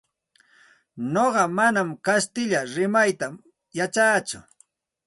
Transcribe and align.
Nuqa 1.13 1.43
manam 1.57 1.89
kastilla 2.05 2.59
rimayta 2.73 3.27
yachatsu. 3.77 4.37